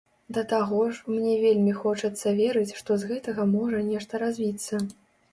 Да 0.35 0.41
таго 0.51 0.77
ж, 0.91 1.17
мне 1.17 1.33
вельмі 1.41 1.73
хочацца 1.83 2.33
верыць, 2.39 2.77
што 2.79 2.97
з 3.03 3.09
гэтага 3.11 3.45
можа 3.51 3.83
нешта 3.91 4.23
развіцца. 4.23 4.81